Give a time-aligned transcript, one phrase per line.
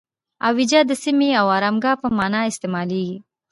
[0.47, 3.17] اویجه د سیمې او آرامګاه په معنی استعمالیږي.